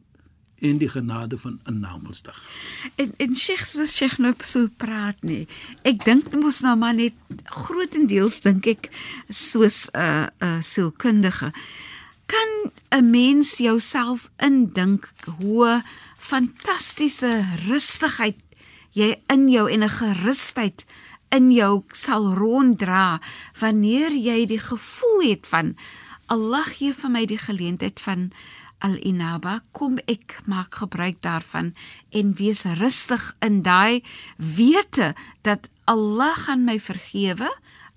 en 0.60 0.78
die 0.78 0.88
genade 0.88 1.38
van 1.38 1.60
'n 1.64 1.80
Namedsdag. 1.80 2.42
En 2.94 3.12
en 3.16 3.36
Sheikh 3.36 3.66
soos 3.66 3.96
Sheikh 3.96 4.18
nou 4.18 4.34
so 4.38 4.68
praat 4.76 5.22
nie. 5.22 5.48
Ek 5.82 6.04
dink 6.04 6.34
mos 6.34 6.60
nou 6.60 6.76
maar 6.76 6.94
net 6.94 7.14
grootendeels 7.44 8.40
dink 8.40 8.66
ek 8.66 8.90
soos 9.28 9.88
'n 9.92 9.98
uh, 9.98 10.26
'n 10.40 10.44
uh, 10.44 10.62
sielkundige 10.62 11.52
kan 12.26 12.70
'n 12.90 13.10
mens 13.10 13.58
jouself 13.58 14.30
indink 14.36 15.12
hoe 15.38 15.82
fantastiese 16.18 17.44
rustigheid 17.68 18.38
jy 18.90 19.16
in 19.26 19.48
jou 19.48 19.70
en 19.70 19.82
'n 19.82 19.88
gerusheid 19.88 20.86
in 21.34 21.50
jou 21.54 21.82
sal 21.92 22.32
ronddra 22.34 23.20
wanneer 23.60 24.10
jy 24.12 24.46
die 24.46 24.58
gevoel 24.62 25.20
het 25.30 25.46
van 25.46 25.74
Allah 26.30 26.64
gee 26.76 26.92
vir 26.94 27.10
my 27.10 27.24
die 27.26 27.38
geleentheid 27.38 28.00
van 28.00 28.30
al-inaba 28.80 29.60
kom 29.76 29.98
ek 30.08 30.38
maak 30.48 30.74
gebruik 30.80 31.18
daarvan 31.22 31.72
en 32.16 32.32
wees 32.38 32.62
rustig 32.80 33.34
in 33.44 33.60
daai 33.66 34.02
wete 34.36 35.12
dat 35.42 35.68
Allah 35.84 36.32
gaan 36.46 36.64
my 36.64 36.78
vergewe 36.80 37.50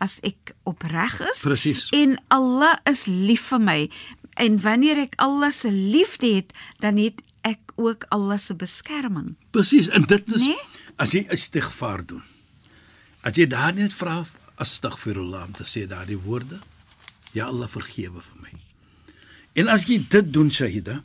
as 0.03 0.17
ek 0.27 0.51
opreg 0.67 1.21
is 1.31 1.41
Presies. 1.45 1.87
en 1.95 2.17
Allah 2.27 2.75
is 2.89 3.05
lief 3.07 3.47
vir 3.53 3.59
my 3.63 3.79
en 4.41 4.59
wanneer 4.61 4.97
ek 5.05 5.15
Allah 5.21 5.51
se 5.53 5.71
liefde 5.71 6.33
het 6.35 6.51
dan 6.83 6.97
het 6.97 7.21
ek 7.47 7.71
ook 7.75 8.05
Allah 8.09 8.37
se 8.37 8.55
beskerming 8.55 9.35
Presies, 9.51 9.87
en 9.89 10.03
dit 10.09 10.33
is 10.33 10.43
Nee? 10.43 10.59
as 10.97 11.11
jy 11.15 11.23
istighfar 11.31 12.03
doen. 12.05 12.21
As 13.23 13.37
jy 13.39 13.47
daar 13.47 13.73
net 13.73 13.95
vra 13.95 14.21
astaghfirullah 14.61 15.47
om 15.47 15.55
te 15.55 15.65
sê 15.67 15.85
daardie 15.87 16.19
woorde, 16.19 16.59
ja 17.33 17.47
Allah 17.49 17.69
vergewe 17.71 18.21
vir 18.21 18.41
my. 18.43 18.51
En 19.55 19.71
as 19.71 19.87
jy 19.87 20.01
dit 20.09 20.29
doen 20.33 20.51
Shahida 20.51 20.99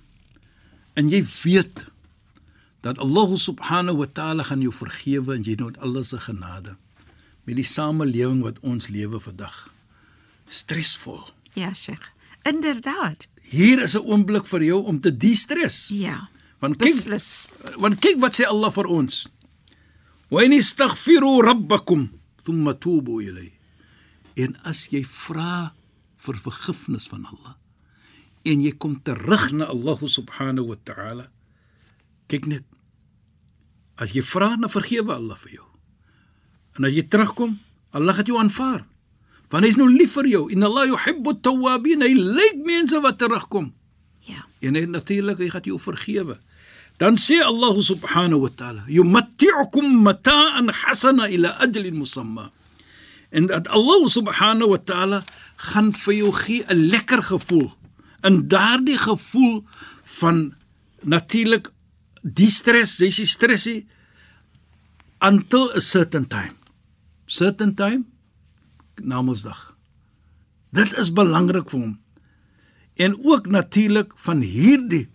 en 0.99 1.09
jy 1.13 1.23
weet 1.45 1.87
dat 2.83 2.99
Allah 2.99 3.35
subhanahu 3.39 4.03
wa 4.03 4.09
ta'ala 4.19 4.49
gaan 4.49 4.63
jou 4.65 4.73
vergewe 4.75 5.37
en 5.37 5.47
jy 5.47 5.57
het 5.61 5.81
Allah 5.85 6.05
se 6.05 6.21
genade 6.27 6.77
met 7.49 7.57
die 7.57 7.67
samelewing 7.67 8.43
wat 8.45 8.61
ons 8.61 8.91
lewe 8.93 9.21
vandag. 9.21 9.69
Stresvol. 10.49 11.23
ja 11.55 11.73
Sheikh 11.75 12.13
inderdaad 12.43 13.27
Hier 13.49 13.81
is 13.83 13.95
'n 13.97 14.05
oomblik 14.05 14.47
vir 14.47 14.63
jou 14.63 14.85
om 14.85 15.01
te 15.01 15.17
de-stres. 15.17 15.89
ja 15.89 16.29
Want 16.59 16.77
kyk, 16.77 16.95
beslis 16.95 17.49
want 17.77 18.01
kyk 18.01 18.21
wat 18.21 18.35
sê 18.41 18.45
Allah 18.45 18.73
vir 18.73 18.87
ons. 18.87 19.29
In 20.31 20.53
istaghfiru 20.53 21.41
rabbakum 21.43 22.09
thumma 22.45 22.75
tubu 22.75 23.21
ilayh. 23.25 23.53
En 24.37 24.57
as 24.65 24.89
jy 24.93 25.03
vra 25.05 25.73
vir 26.19 26.37
vergifnis 26.45 27.09
van 27.09 27.25
Allah 27.27 27.57
en 28.49 28.63
jy 28.63 28.73
kom 28.81 28.97
terug 29.05 29.51
na 29.53 29.69
Allah 29.69 29.99
subhanahu 29.99 30.73
wa 30.73 30.79
ta'ala. 30.85 31.27
Kyk 32.31 32.49
net. 32.49 32.65
As 33.99 34.15
jy 34.15 34.23
vra, 34.23 34.55
dan 34.57 34.71
vergewe 34.71 35.15
Allah 35.15 35.37
vir 35.43 35.59
jou. 35.59 35.67
En 36.79 36.87
as 36.87 36.95
jy 36.95 37.05
terugkom, 37.11 37.57
Allah 37.93 38.15
gaan 38.15 38.31
jou 38.31 38.39
aanvaar. 38.39 38.87
Want 39.49 39.65
hy 39.65 39.73
is 39.73 39.79
nou 39.81 39.89
lief 39.91 40.15
vir 40.19 40.29
jou. 40.31 40.45
Inna 40.53 40.69
Allah 40.69 40.93
yuhibbu 40.93 41.33
at-tawwabin. 41.35 42.05
Hy 42.05 42.13
lyk 42.15 42.61
mense 42.69 43.01
wat 43.05 43.19
terugkom. 43.21 43.73
ja 44.29 44.45
En 44.61 44.77
hy 44.77 44.85
natuurlik 44.85 45.41
hy 45.41 45.49
gaan 45.49 45.65
jou 45.65 45.79
vergewe. 45.81 46.37
Dan 46.99 47.15
sê 47.15 47.39
Allah 47.43 47.75
subhanahu 47.79 48.47
wa 48.47 48.53
ta'ala: 48.53 48.83
"Yumatti'ukum 48.91 50.03
mata'an 50.03 50.67
hasana 50.69 51.31
ila 51.31 51.55
ajlin 51.63 51.95
musamma." 51.95 52.51
En 53.31 53.47
dat 53.47 53.69
Allah 53.71 54.03
subhanahu 54.09 54.75
wa 54.75 54.81
ta'ala 54.83 55.19
gaan 55.71 55.93
vir 55.95 56.15
jou 56.15 56.33
gee 56.33 56.65
'n 56.67 56.91
lekker 56.91 57.23
gevoel. 57.23 57.71
In 58.27 58.49
daardie 58.49 58.99
gevoel 58.99 59.65
van 60.21 60.55
natuurlik 61.03 61.71
die 62.23 62.51
stres, 62.51 62.99
jy 62.99 63.11
sê 63.15 63.25
stressie 63.27 63.87
until 65.23 65.71
a 65.71 65.81
certain 65.81 66.27
time. 66.27 66.57
Certain 67.27 67.75
time 67.75 68.05
Namedsdag. 69.03 69.77
Dit 70.75 70.93
is 70.99 71.13
belangrik 71.15 71.71
vir 71.71 71.81
hom. 71.81 71.95
En 72.99 73.15
ook 73.25 73.47
natuurlik 73.47 74.13
van 74.17 74.41
hierdie 74.43 75.09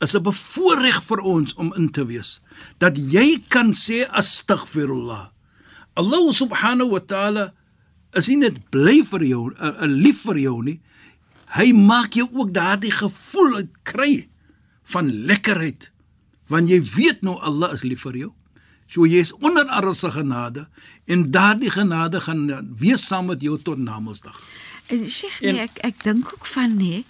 is 0.00 0.14
'n 0.14 0.22
bevoorreg 0.22 1.02
vir 1.02 1.20
ons 1.20 1.54
om 1.54 1.72
in 1.74 1.90
te 1.90 2.06
wees 2.06 2.40
dat 2.78 2.96
jy 2.96 3.42
kan 3.48 3.72
sê 3.72 4.06
astaghfirullah. 4.06 5.30
Allah 5.94 6.32
subhanahu 6.32 6.90
wa 6.90 7.00
ta'ala 7.00 7.52
is 8.12 8.28
nie 8.28 8.36
net 8.36 8.70
bly 8.70 9.02
vir 9.02 9.24
jou, 9.24 9.50
'n 9.58 10.02
lief 10.02 10.22
vir 10.22 10.38
jou 10.38 10.62
nie. 10.62 10.80
Hy 11.48 11.72
maak 11.72 12.14
jou 12.14 12.28
ook 12.32 12.52
daardie 12.52 12.92
gevoel 12.92 13.56
uit 13.56 13.72
kry 13.82 14.28
van 14.82 15.10
lekkerheid 15.26 15.90
want 16.48 16.68
jy 16.68 16.80
weet 16.80 17.22
nou 17.22 17.36
Allah 17.44 17.72
is 17.72 17.84
lief 17.84 18.00
vir 18.06 18.16
jou. 18.16 18.32
So 18.88 19.04
jy 19.04 19.20
is 19.20 19.34
onder 19.44 19.66
Allah 19.68 19.94
se 19.94 20.10
genade 20.10 20.66
en 21.06 21.30
daardie 21.30 21.70
genade 21.70 22.20
gaan 22.20 22.48
wees 22.78 23.04
saam 23.06 23.26
met 23.26 23.42
jou 23.42 23.58
tot 23.60 23.78
Namedsdag. 23.78 24.40
En 24.88 25.04
Sheikh, 25.04 25.40
nee, 25.44 25.60
ek 25.60 25.76
ek 25.84 26.02
dink 26.02 26.32
ook 26.32 26.46
van 26.46 26.76
nee 26.76 27.04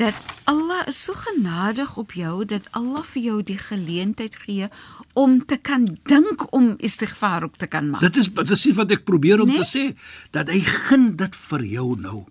dat 0.00 0.14
Allah 0.48 0.86
is 0.88 0.98
so 1.04 1.12
genadig 1.14 1.92
op 2.00 2.12
jou 2.16 2.44
dat 2.48 2.68
Allah 2.78 3.02
vir 3.12 3.22
jou 3.22 3.38
die 3.44 3.58
geleentheid 3.60 4.36
gee 4.46 4.68
om 5.14 5.38
te 5.46 5.56
kan 5.60 5.86
dink 6.08 6.46
om 6.56 6.74
istighfar 6.78 7.44
ook 7.44 7.56
te 7.60 7.66
kan 7.68 7.90
maak. 7.92 8.00
Dit 8.00 8.16
is 8.16 8.28
dit 8.32 8.50
is 8.56 8.64
wat 8.78 8.90
ek 8.96 9.04
probeer 9.04 9.40
om 9.44 9.48
Nee? 9.52 9.60
te 9.60 9.68
sê 9.68 9.84
dat 10.32 10.48
hy 10.48 10.60
gun 10.88 11.10
dit 11.16 11.36
vir 11.36 11.64
jou 11.76 11.88
nou. 12.00 12.24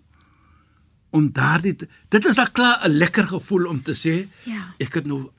Om 1.10 1.30
daardie 1.34 1.76
dit 2.08 2.26
is 2.26 2.38
al 2.38 2.50
klaar 2.54 2.82
'n 2.88 2.98
lekker 2.98 3.26
gevoel 3.26 3.66
om 3.68 3.82
te 3.82 3.94
sê 3.94 4.28
Ja. 4.44 4.74
ek 4.78 4.94
het 4.94 5.06
nou 5.06 5.30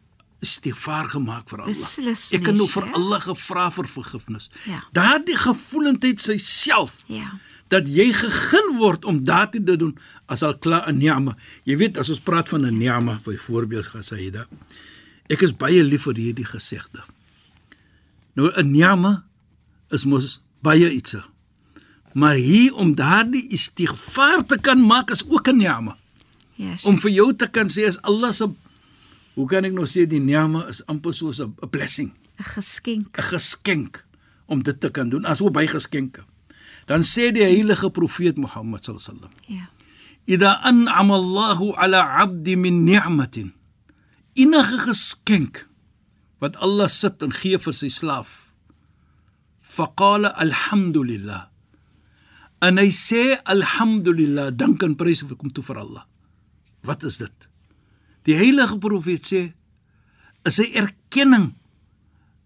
istighfar 0.42 1.06
gemaak 1.10 1.50
vir 1.50 1.60
Allah. 1.62 1.74
Beslis 1.76 2.32
ek 2.34 2.46
het 2.46 2.56
nou 2.56 2.68
vir 2.68 2.84
Sheikh. 2.84 2.96
Allah 2.96 3.22
gevra 3.22 3.70
vir 3.72 3.88
vergifnis. 3.88 4.50
Ja. 4.66 4.84
Daardie 4.92 5.38
gevoelendheid 5.38 6.22
self 6.40 7.04
Ja. 7.08 7.30
Dat 7.72 7.88
jy 7.88 8.10
gegun 8.14 8.76
word 8.82 9.06
om 9.08 9.24
daardie 9.24 9.64
te 9.64 9.78
doen 9.80 9.96
as 10.32 10.44
al 10.44 10.58
klaar 10.60 10.90
'n 10.92 10.98
ni'ma. 10.98 11.38
Jy 11.64 11.78
weet 11.78 11.98
as 11.98 12.10
ons 12.10 12.20
praat 12.20 12.50
van 12.50 12.66
'n 12.66 12.78
ni'ma 12.78 13.22
byvoorbeeld 13.24 13.92
dit. 14.10 14.48
Ek 15.30 15.42
is 15.42 15.56
baie 15.56 15.84
lief 15.84 16.04
vir 16.04 16.16
hierdie 16.16 16.46
gesegde. 16.46 17.04
Nou 18.36 18.52
'n 18.52 18.72
ni'ma 18.72 19.24
is 19.90 20.06
mos 20.06 20.42
baie 20.62 20.92
iets. 20.92 21.16
Maar 22.14 22.36
hier 22.36 22.74
om 22.76 22.96
daardie 22.96 23.48
istighfar 23.48 24.46
te 24.46 24.58
kan 24.60 24.80
maak 24.86 25.10
is 25.12 25.24
ook 25.30 25.48
'n 25.48 25.58
ni'ma. 25.58 25.98
Ja. 26.56 26.72
Om 26.72 26.78
Sheikh. 26.78 27.02
vir 27.02 27.12
jou 27.12 27.36
te 27.36 27.48
kan 27.48 27.70
sê 27.70 27.88
as 27.88 28.02
Allah 28.02 28.32
se 28.32 28.50
hoe 29.34 29.48
kan 29.48 29.64
ek 29.64 29.74
nou 29.74 29.86
sê 29.86 30.08
die 30.08 30.20
ni'ma 30.20 30.68
is 30.68 30.86
amper 30.86 31.14
soos 31.14 31.40
'n 31.40 31.56
blessing. 31.70 32.12
'n 32.40 32.44
geskenk. 32.44 33.18
'n 33.18 33.24
geskenk 33.24 34.06
om 34.46 34.64
dit 34.64 34.80
te 34.80 34.90
kan 34.90 35.10
doen 35.10 35.26
as 35.26 35.42
ook 35.42 35.54
by 35.54 35.68
geskenke. 35.68 36.24
Dan 36.92 37.08
sê 37.08 37.32
die 37.32 37.46
heilige 37.48 37.88
profeet 37.96 38.36
Mohammed 38.36 38.84
wasallam: 38.84 39.32
Ja. 39.48 39.72
"Idha 40.28 40.60
an'ama 40.68 41.16
Allahu 41.16 41.72
'ala 41.80 42.04
'abdi 42.04 42.56
min 42.60 42.84
ni'matin" 42.84 43.56
enige 44.36 44.78
geskenk 44.88 45.68
wat 46.40 46.56
Allah 46.60 46.88
sit 46.88 47.24
en 47.24 47.32
gee 47.32 47.58
vir 47.58 47.76
sy 47.76 47.90
slaaf. 47.90 48.52
Faqala 49.62 50.34
alhamdulillah. 50.36 51.48
En 52.62 52.78
hy 52.78 52.90
sê 52.92 53.40
alhamdulillah, 53.46 54.52
dank 54.52 54.84
en 54.84 54.96
prys 54.96 55.24
kom 55.24 55.50
toe 55.52 55.64
vir 55.64 55.78
Allah. 55.82 56.06
Wat 56.84 57.04
is 57.04 57.18
dit? 57.18 57.50
Die 58.28 58.36
heilige 58.38 58.78
profeet 58.78 59.24
sê 59.26 59.42
is 60.46 60.60
'n 60.60 60.72
erkenning 60.76 61.56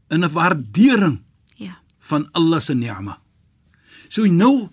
en 0.09 0.23
'n 0.23 0.31
waardering 0.31 1.21
Ja. 1.57 1.79
van 1.99 2.29
Allah 2.33 2.59
se 2.59 2.73
ni'ma. 2.73 3.25
So 4.09 4.25
nou 4.25 4.69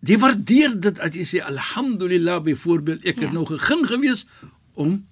jy 0.00 0.18
waardeer 0.18 0.80
dit 0.80 0.98
as 0.98 1.10
jy 1.14 1.24
sê 1.24 1.40
alhamdulillah 1.44 2.42
byvoorbeeld 2.42 3.04
ek 3.04 3.14
het 3.20 3.28
Ja. 3.28 3.32
nou 3.32 3.46
gegeen 3.46 3.86
gewees 3.86 4.28
om 4.74 5.06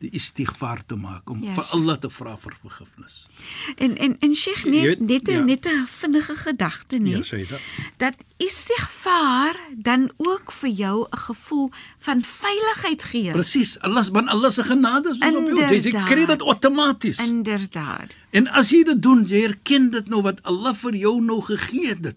die 0.00 0.08
istighfar 0.16 0.80
te 0.86 0.96
maak 0.96 1.28
om 1.30 1.42
Ja, 1.44 1.52
vir. 1.54 1.64
Allah 1.76 1.98
te 2.00 2.08
vra 2.10 2.36
vir 2.38 2.54
vergifnis. 2.62 3.28
En 3.76 3.96
en 3.98 4.16
en 4.20 4.34
Sheikh 4.34 4.64
net 4.64 4.84
weet, 4.84 5.00
net 5.00 5.28
'n 5.28 5.32
ja. 5.32 5.44
net 5.44 5.66
'n 5.66 5.84
vinnige 5.86 6.36
gedagte 6.36 6.96
Ja, 6.96 7.02
net. 7.02 7.26
sê 7.26 7.36
dit. 7.48 7.60
dat 7.98 8.16
istighfar 8.38 9.56
dan 9.76 10.10
ook 10.16 10.52
vir 10.52 10.70
jou 10.70 11.06
'n 11.10 11.16
gevoel 11.18 11.70
van 11.98 12.22
veiligheid 12.22 13.02
gee. 13.02 13.30
Presies, 13.32 13.78
Allah 13.80 14.02
se 14.04 14.10
Allah 14.12 14.50
se 14.50 14.64
genade 14.64 15.08
is 15.10 15.16
op 15.16 15.22
jou. 15.22 15.54
Jy, 15.54 15.66
jy 15.68 15.74
Inderdaad. 15.76 16.08
kry 16.08 16.26
dit 16.26 16.42
outomaties. 16.42 17.18
En, 17.18 17.26
Inderdaad. 17.28 18.14
en 18.30 18.48
as 18.48 18.70
jy 18.70 18.82
dit 18.84 19.02
doen, 19.02 19.24
jy 19.26 19.42
erken 19.42 19.90
dit 19.90 20.08
nou 20.08 20.22
wat 20.22 20.42
Allah 20.42 20.74
vir 20.74 20.94
jou 20.96 21.20
nou 21.22 21.40
gegee 21.42 21.88
het. 21.88 22.14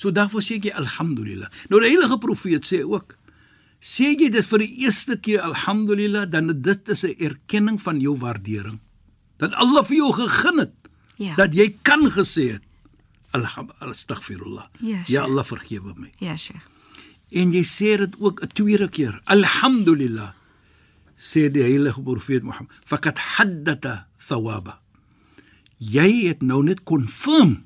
So 0.00 0.08
daarvoor 0.16 0.40
sê 0.40 0.56
jy 0.56 0.72
alhamdulillah. 0.72 1.50
Nou 1.68 1.80
die 1.82 1.92
heilige 1.92 2.16
profeet 2.22 2.64
sê 2.64 2.80
ook 2.88 3.16
sê 3.80 4.14
jy 4.14 4.30
dit 4.32 4.46
vir 4.46 4.62
die 4.64 4.72
eerste 4.86 5.16
keer 5.20 5.44
alhamdulillah, 5.44 6.24
dan 6.32 6.48
dit 6.48 6.88
is 6.88 7.04
'n 7.04 7.16
erkenning 7.18 7.80
van 7.80 8.00
jou 8.00 8.16
waardering. 8.16 8.80
Dat 9.36 9.52
Allah 9.54 9.84
vir 9.84 9.96
jou 9.96 10.12
gegee 10.12 10.60
het. 10.60 10.74
Ja. 11.16 11.34
Dat 11.36 11.54
jy 11.54 11.76
kan 11.82 12.08
gesê 12.10 12.52
het 12.56 12.64
alhamdulillah 13.30 13.90
astaghfirullah. 13.90 14.66
Ja, 14.80 15.02
ja. 15.06 15.22
Allah 15.22 15.44
vergewe 15.44 15.92
my. 15.96 16.12
Ja, 16.18 16.36
Sheikh. 16.36 16.64
En 17.30 17.52
jy 17.52 17.62
sê 17.62 17.96
dit 17.98 18.14
ook 18.18 18.40
'n 18.42 18.48
tweede 18.52 18.88
keer. 18.88 19.20
Alhamdulillah. 19.24 20.32
Sê 21.16 21.50
die 21.50 21.62
heilige 21.62 22.02
profeet 22.02 22.42
Mohammed, 22.42 22.72
"Fakat 22.84 23.18
haddatha 23.18 24.08
thawaba." 24.16 24.80
Jy 25.78 26.26
het 26.28 26.42
nou 26.42 26.62
net 26.62 26.82
confirm 26.82 27.64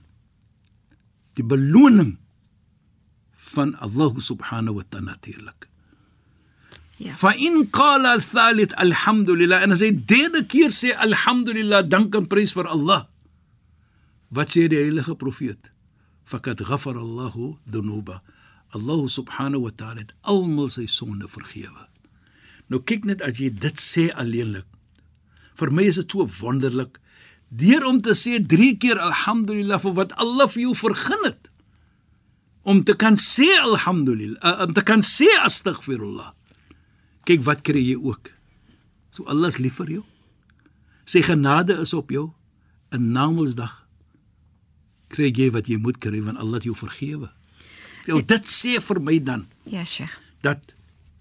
die 1.35 1.45
beloning 1.45 2.19
van 3.55 3.75
Allah 3.85 4.13
subhanahu 4.31 4.81
wa 4.81 4.85
ta'ala 4.89 5.15
natuurlik. 5.15 5.69
Ja. 6.99 7.13
Fa 7.13 7.33
in 7.35 7.67
qala 7.75 8.15
al-thalith 8.19 8.75
alhamdulillah 8.79 9.65
en 9.67 9.75
as 9.75 9.83
hy 9.83 9.91
derde 9.95 10.45
keer 10.47 10.71
sê 10.71 10.95
alhamdulillah, 10.95 11.83
dank 11.91 12.15
en 12.15 12.29
prys 12.31 12.55
vir 12.55 12.71
Allah. 12.71 13.07
Wat 14.35 14.55
sê 14.55 14.69
die 14.71 14.79
heilige 14.79 15.17
profeet? 15.19 15.71
Fakat 16.25 16.63
ghafara 16.67 17.03
Allahu 17.03 17.57
dhunuba. 17.67 18.23
Allah 18.75 19.01
subhanahu 19.09 19.67
wa 19.67 19.73
ta'ala 19.75 20.03
het 20.03 20.15
almal 20.23 20.71
sy 20.71 20.87
sonde 20.91 21.29
vergewe. 21.31 21.87
Nou 22.71 22.81
kyk 22.83 23.07
net 23.07 23.23
as 23.23 23.39
jy 23.39 23.51
dit 23.53 23.81
sê 23.81 24.09
alleenlik. 24.19 24.67
Vir 25.55 25.71
my 25.71 25.87
is 25.87 26.01
dit 26.01 26.11
so 26.11 26.27
wonderlik 26.41 26.99
deur 27.55 27.85
om 27.87 28.01
te 28.03 28.17
sê 28.19 28.41
3 28.43 28.71
keer 28.83 28.99
alhamdulillah 28.99 29.79
vir 29.83 29.95
wat 29.99 30.15
Allah 30.19 30.49
vir 30.51 30.65
jou 30.67 30.75
vergun 30.79 31.29
het. 31.29 31.51
Om 32.65 32.81
te 32.85 32.95
kan 32.97 33.17
sê 33.21 33.49
alhamdulillah, 33.61 34.41
uh, 34.41 34.65
om 34.67 34.73
te 34.73 34.83
kan 34.83 35.03
sê 35.05 35.29
astaghfirullah. 35.45 36.31
Kyk 37.29 37.43
wat 37.45 37.63
kry 37.65 37.83
jy 37.91 37.97
ook. 38.01 38.31
So 39.13 39.25
Allah 39.31 39.49
is 39.53 39.59
lief 39.61 39.77
vir 39.81 39.91
jou. 39.99 40.05
Sy 41.05 41.21
genade 41.25 41.77
is 41.81 41.93
op 41.97 42.11
jou. 42.13 42.31
In 42.95 43.11
Namedsdag 43.13 43.81
kry 45.15 45.29
jy 45.31 45.51
wat 45.55 45.69
jy 45.71 45.77
moet 45.79 46.01
kry 46.03 46.21
want 46.25 46.41
Allah 46.43 46.59
het 46.59 46.67
jou 46.67 46.75
vergewe. 46.79 47.29
Nou 48.09 48.21
dit 48.23 48.49
sê 48.51 48.79
vir 48.83 49.01
my 49.01 49.19
dan 49.25 49.47
Ja, 49.71 49.85
Sheikh. 49.85 50.13
dat 50.43 50.75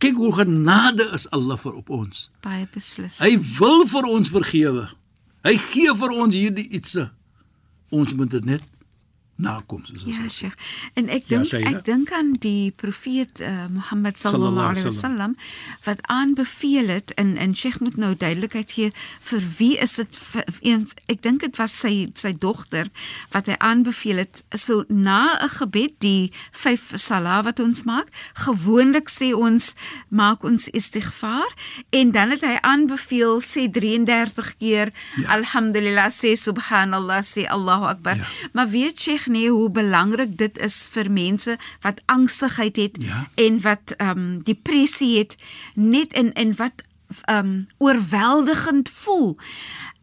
kyk 0.03 0.17
hoe 0.19 0.34
genade 0.36 1.06
is 1.15 1.27
Allah 1.32 1.58
vir 1.62 1.75
op 1.79 1.89
ons. 1.89 2.29
Baie 2.43 2.65
beslis. 2.73 3.19
Hy 3.23 3.38
wil 3.60 3.86
vir 3.88 4.08
ons 4.10 4.32
vergewe. 4.34 4.88
Hy 5.43 5.53
gee 5.69 5.93
vir 5.95 6.12
ons 6.12 6.36
hierdie 6.36 6.65
ietsie. 6.75 7.06
Ons 7.93 8.13
moet 8.17 8.32
dit 8.32 8.43
net 8.45 8.63
nakom 9.43 9.84
soos 9.86 10.03
ons 10.06 10.15
Ja, 10.17 10.23
sê. 10.23 10.29
Sheikh. 10.38 10.56
En 10.99 11.10
ek 11.10 11.23
Ja, 11.27 11.38
dink 11.38 11.45
Shaida. 11.51 11.69
ek 11.77 11.86
dink 11.86 12.12
aan 12.12 12.32
die 12.39 12.71
profeet 12.71 13.41
uh, 13.41 13.67
Mohammed 13.69 14.17
Sallallahu 14.19 14.69
alaihi 14.73 14.88
wasallam 14.89 15.36
wat 15.86 15.99
aanbeveel 16.08 16.88
het 16.88 17.13
en 17.21 17.36
en 17.38 17.56
Sheikh 17.56 17.79
moet 17.84 17.97
nou 17.97 18.13
duidelikheid 18.15 18.71
gee 18.71 18.91
vir 19.29 19.41
wie 19.58 19.77
is 19.77 19.95
dit 19.99 20.19
een 20.62 20.88
ek 21.08 21.21
dink 21.21 21.41
dit 21.41 21.58
was 21.62 21.75
sy 21.79 22.10
sy 22.15 22.34
dogter 22.38 22.89
wat 23.36 23.47
hy 23.51 23.56
aanbeveel 23.60 24.17
het 24.23 24.43
so 24.56 24.84
na 24.89 25.38
'n 25.43 25.49
gebed 25.60 25.99
die 25.99 26.32
vyf 26.51 26.91
salah 26.95 27.43
wat 27.43 27.60
ons 27.60 27.84
maak 27.84 28.08
gewoonlik 28.34 29.10
sê 29.10 29.34
ons 29.36 29.73
maak 30.10 30.43
ons 30.43 30.67
istighfar 30.69 31.49
en 31.91 32.12
dan 32.12 32.29
het 32.32 32.41
hy 32.41 32.58
aanbeveel 32.62 33.41
sê 33.41 33.67
33 33.71 34.58
keer 34.58 34.91
Ja. 35.17 35.29
alhamdulillah 35.38 36.10
sê 36.12 36.36
subhanallah 36.38 37.21
sê 37.21 37.45
Allahu 37.47 37.86
akbar 37.86 38.15
Ja. 38.17 38.25
Maar 38.53 38.69
weet 38.69 38.99
Sheikh 39.01 39.27
nee 39.34 39.50
hoe 39.52 39.69
belangrik 39.74 40.38
dit 40.38 40.58
is 40.69 40.78
vir 40.93 41.10
mense 41.12 41.58
wat 41.82 42.02
angstigheid 42.06 42.76
het 42.86 42.98
Ja. 43.02 43.26
en 43.36 43.60
wat 43.65 43.93
ehm 43.98 44.17
um, 44.17 44.41
depressie 44.48 45.17
het 45.17 45.36
net 45.76 46.13
in 46.13 46.34
in 46.34 46.54
wat 46.62 46.84
ehm 47.26 47.46
um, 47.46 47.67
oorweldigend 47.78 48.89
voel. 48.89 49.38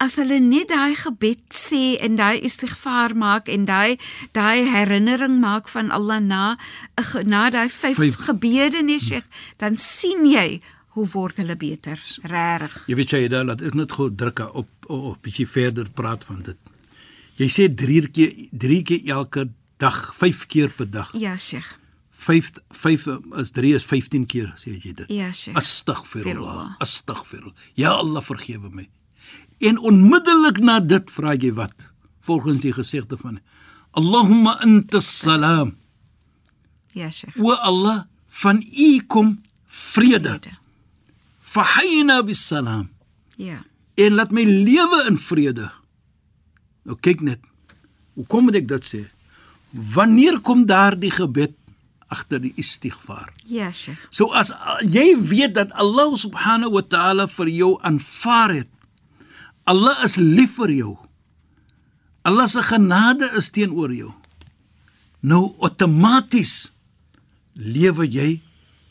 As 0.01 0.15
hulle 0.17 0.39
net 0.41 0.69
daai 0.73 0.95
gebed 0.97 1.41
sê 1.53 1.99
en 2.01 2.15
daai 2.17 2.41
istighfar 2.47 3.13
maak 3.17 3.49
en 3.53 3.65
daai 3.69 3.99
daai 4.33 4.65
herinnering 4.65 5.41
maak 5.43 5.69
van 5.69 5.91
Allah 5.91 6.21
na 6.21 6.57
ge- 6.97 7.25
na 7.25 7.51
daai 7.51 7.69
vyf, 7.69 7.97
Vyf. 7.97 8.17
gebede 8.29 8.83
nee 8.83 8.99
Sheikh, 8.99 9.27
dan 9.57 9.77
sien 9.77 10.25
jy 10.27 10.61
hoe 10.97 11.07
word 11.13 11.37
hulle 11.37 11.57
beter. 11.57 12.01
Regtig. 12.23 12.83
Jy 12.87 12.95
weet 12.97 13.11
jy 13.11 13.29
daar 13.29 13.45
laat 13.45 13.61
ek 13.63 13.75
net 13.75 13.93
gou 13.93 14.09
druk 14.15 14.41
op 14.55 14.69
of 14.91 15.21
bietjie 15.21 15.47
verder 15.49 15.87
praat 15.95 16.25
van 16.25 16.43
dit. 16.43 16.57
Jy 17.41 17.49
sê 17.49 17.69
3 17.73 18.11
keer 18.13 18.33
3 18.53 18.83
keer 18.85 19.13
elke 19.17 19.47
dag, 19.81 19.99
5 20.15 20.47
keer 20.47 20.73
per 20.77 20.89
dag. 20.93 21.09
Ja 21.17 21.37
Sheikh. 21.41 21.79
5 22.11 22.53
5 22.69 23.07
is 23.41 23.53
3 23.57 23.75
is 23.79 23.87
15 23.89 24.27
keer 24.29 24.51
sê 24.61 24.75
jy 24.77 24.93
dit. 24.93 25.09
Ja 25.09 25.31
Sheikh. 25.33 25.57
Astaghfirullah. 25.57 26.35
Firullah. 26.35 26.77
Astaghfirullah. 26.85 27.57
Ja 27.81 27.97
Allah 27.97 28.25
vergewe 28.25 28.69
my. 28.69 28.89
En 29.61 29.79
onmiddellik 29.79 30.61
na 30.61 30.81
dit 30.81 31.11
vra 31.17 31.33
jy 31.35 31.55
wat? 31.57 31.91
Volgens 32.21 32.61
die 32.61 32.75
gesegde 32.77 33.17
van 33.17 33.41
Allahumma 33.97 34.59
antas 34.61 35.09
salam. 35.09 35.79
Ja 36.93 37.09
Sheikh. 37.11 37.41
O 37.41 37.57
Allah, 37.57 38.05
van 38.43 38.61
U 38.61 38.93
kom 39.09 39.39
vrede. 39.65 40.37
Fahayna 41.39 42.21
bis 42.23 42.45
salam. 42.47 42.91
Ja. 43.41 43.63
En 43.97 44.15
laat 44.15 44.31
my 44.31 44.45
lewe 44.45 45.07
in 45.09 45.17
vrede. 45.17 45.71
Nou 46.89 46.97
kyk 46.97 47.21
net. 47.21 47.41
Hoe 48.17 48.27
kom 48.27 48.51
dit 48.51 48.61
ek 48.63 48.69
dit 48.69 48.87
sê? 48.87 49.03
Wanneer 49.71 50.41
kom 50.43 50.67
daardie 50.67 51.13
gebed 51.15 51.55
agter 52.11 52.41
die 52.43 52.53
istighfar? 52.59 53.31
Ja 53.47 53.71
Sheikh. 53.73 54.01
So 54.11 54.33
as 54.35 54.51
uh, 54.53 54.81
jy 54.83 55.15
weet 55.19 55.55
dat 55.59 55.73
Allah 55.79 56.11
subhanahu 56.19 56.75
wa 56.79 56.83
ta'ala 56.83 57.29
vir 57.31 57.53
jou 57.55 57.73
aanvaar 57.87 58.57
het. 58.63 58.71
Allah 59.71 60.03
is 60.05 60.17
lief 60.19 60.57
vir 60.59 60.75
jou. 60.75 60.95
Allah 62.27 62.49
se 62.51 62.63
genade 62.67 63.31
is 63.39 63.53
teenoor 63.55 63.93
jou. 63.95 64.11
Nou 65.21 65.53
outomaties 65.61 66.73
lewe 67.55 68.09
jy 68.09 68.41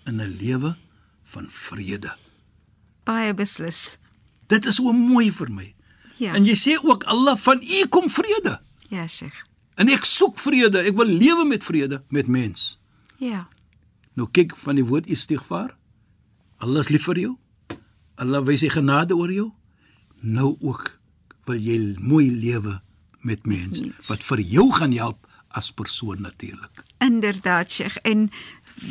in 0.07 0.21
'n 0.21 0.37
lewe 0.39 0.75
van 1.23 1.45
vrede. 1.49 2.15
Baie 3.03 3.33
beslis. 3.33 3.97
Dit 4.47 4.65
is 4.65 4.75
so 4.75 4.91
mooi 4.93 5.31
vir 5.31 5.49
my. 5.51 5.73
Ja. 6.19 6.33
En 6.35 6.45
jy 6.45 6.55
sê 6.59 6.75
ook 6.83 7.03
Allah 7.07 7.37
van 7.39 7.61
U 7.63 7.85
kom 7.89 8.09
vrede. 8.11 8.59
Ja, 8.91 9.07
Sheikh. 9.07 9.45
En 9.79 9.87
ek 9.87 10.03
soek 10.05 10.39
vrede. 10.39 10.81
Ek 10.83 10.97
wil 10.99 11.07
lewe 11.07 11.45
met 11.47 11.63
vrede 11.63 12.01
met 12.11 12.27
mens. 12.27 12.73
Ja. 13.23 13.45
Nou 14.19 14.27
kyk 14.35 14.55
van 14.59 14.75
die 14.75 14.85
woord 14.85 15.07
istighfar. 15.07 15.71
Allah 16.59 16.83
is 16.83 16.91
lief 16.91 17.07
vir 17.07 17.21
jou. 17.23 17.35
Allah 18.19 18.43
wys 18.43 18.65
sy 18.65 18.71
genade 18.73 19.15
oor 19.15 19.31
jou. 19.31 19.47
Nou 20.19 20.57
ook 20.59 20.91
wil 21.47 21.55
jy 21.63 21.95
mooi 22.03 22.27
lewe 22.27 22.81
met 23.23 23.45
mens 23.47 23.79
mens. 23.81 24.07
wat 24.07 24.23
vir 24.23 24.39
jou 24.43 24.67
gaan 24.75 24.91
help 24.91 25.27
as 25.55 25.71
persoon 25.71 26.21
natuurlik. 26.21 26.83
Inderdaad, 26.99 27.71
Sheikh. 27.71 27.97
En 28.03 28.29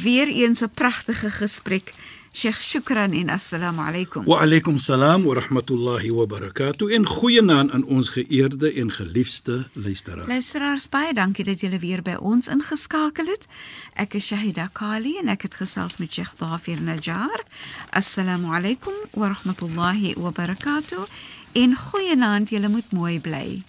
weer 0.02 0.28
eens 0.28 0.60
'n 0.60 0.70
pragtige 0.74 1.30
gesprek. 1.30 1.94
Sheikh, 2.37 2.59
shukran 2.59 3.13
en 3.13 3.29
assalamu 3.29 3.81
alaykum. 3.81 4.25
Wa 4.25 4.41
alaykum 4.41 4.79
salaam 4.79 5.23
wa 5.25 5.35
rahmatullahi 5.35 6.11
wa 6.11 6.25
barakatuh. 6.25 6.89
En 6.93 7.05
goeienaand 7.05 7.71
aan 7.71 7.85
ons 7.85 8.09
geëerde 8.09 8.73
en 8.73 8.91
geliefde 8.91 9.67
luisteraars. 9.73 10.27
Luisteraars, 10.27 10.89
baie 10.89 11.13
dankie 11.13 11.45
dat 11.45 11.59
julle 11.59 11.79
weer 11.79 12.01
by 12.01 12.15
ons 12.19 12.47
ingeskakel 12.47 13.29
het. 13.29 13.45
Ek 13.93 14.17
is 14.17 14.25
Shahida 14.27 14.69
Kali 14.73 15.17
en 15.21 15.29
ek 15.29 15.45
het 15.45 15.55
gesels 15.61 15.97
met 16.01 16.13
Sheikh 16.13 16.33
Dafir 16.39 16.81
Najjar. 16.81 17.45
Assalamu 17.89 18.49
alaykum 18.57 18.97
wa 19.13 19.29
rahmatullahi 19.29 20.17
wa 20.17 20.31
barakatuh. 20.31 21.05
en 21.53 21.75
goeienaand, 21.75 22.49
julle 22.49 22.69
moet 22.69 22.91
mooi 22.91 23.19
bly. 23.19 23.61